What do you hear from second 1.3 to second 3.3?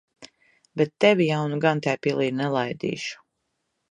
jau nu gan tai pilī nelaidīšu.